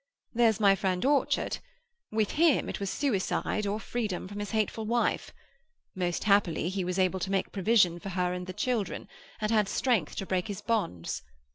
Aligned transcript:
There's 0.33 0.59
my 0.59 0.73
friend 0.73 1.05
Orchard. 1.05 1.59
With 2.11 2.31
him 2.31 2.67
it 2.67 2.79
was 2.79 2.89
suicide 2.89 3.67
or 3.67 3.79
freedom 3.79 4.27
from 4.27 4.39
his 4.39 4.49
hateful 4.49 4.83
wife. 4.87 5.31
Most 5.93 6.23
happily, 6.23 6.69
he 6.69 6.83
was 6.83 6.97
able 6.97 7.19
to 7.19 7.29
make 7.29 7.51
provision 7.51 7.99
for 7.99 8.09
her 8.09 8.33
and 8.33 8.47
the 8.47 8.51
children, 8.53 9.07
and 9.41 9.51
had 9.51 9.69
strength 9.69 10.15
to 10.15 10.25
break 10.25 10.47
his 10.47 10.61
bonds. 10.63 11.21